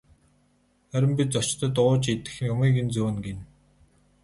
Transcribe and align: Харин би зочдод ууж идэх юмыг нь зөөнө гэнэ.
Харин 0.95 1.11
би 1.19 1.23
зочдод 1.35 1.75
ууж 1.85 2.03
идэх 2.15 2.35
юмыг 2.51 2.75
нь 2.85 2.93
зөөнө 2.95 3.21
гэнэ. 3.25 3.43